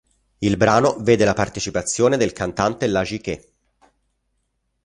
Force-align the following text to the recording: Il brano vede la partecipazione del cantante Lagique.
Il 0.39 0.57
brano 0.57 0.95
vede 1.01 1.25
la 1.25 1.35
partecipazione 1.35 2.17
del 2.17 2.33
cantante 2.33 2.87
Lagique. 2.87 3.53